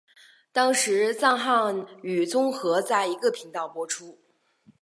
[0.51, 4.17] 当时藏汉语综合在一个频道播出。